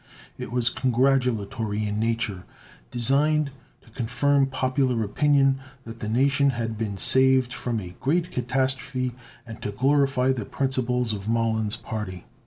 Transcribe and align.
It 0.35 0.51
was 0.51 0.71
congratulatory 0.71 1.85
in 1.85 1.99
nature, 1.99 2.43
designed 2.89 3.51
to 3.83 3.91
confirm 3.91 4.47
popular 4.47 5.03
opinion 5.03 5.59
that 5.83 5.99
the 5.99 6.09
nation 6.09 6.49
had 6.49 6.75
been 6.75 6.97
saved 6.97 7.53
from 7.53 7.79
a 7.79 7.95
great 7.99 8.31
catastrophe 8.31 9.11
and 9.45 9.61
to 9.61 9.69
glorify 9.71 10.31
the 10.31 10.45
principles 10.45 11.13
of 11.13 11.29
Mollon's 11.29 11.75
party. 11.75 12.25